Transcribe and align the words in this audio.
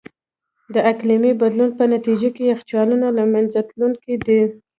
د 0.73 0.75
اقلیمي 0.91 1.31
بدلون 1.41 1.69
په 1.79 1.83
نتیجه 1.93 2.29
کې 2.35 2.43
یخچالونه 2.51 3.07
له 3.17 3.23
منځه 3.33 3.59
تلونکي 3.69 4.15
دي. 4.25 4.41